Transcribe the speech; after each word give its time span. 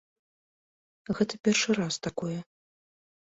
Гэта 1.19 1.33
першы 1.49 1.71
раз 1.81 1.95
такое. 2.09 2.39